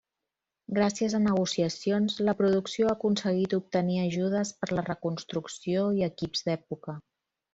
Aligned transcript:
Gràcies 0.77 1.15
a 1.17 1.19
negociacions 1.25 2.15
la 2.29 2.33
producció 2.39 2.87
ha 2.87 2.95
aconseguit 2.95 3.53
obtenir 3.59 3.99
ajudes 4.05 4.53
per 4.63 4.71
la 4.79 4.87
reconstrucció 4.89 5.85
i 6.01 6.05
equips 6.13 6.45
d'època. 6.49 6.97